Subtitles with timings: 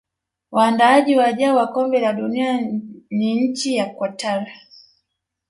[0.51, 2.61] waandaaji wajao wa kombe la dunia
[3.09, 4.47] ni nchi ya Qatar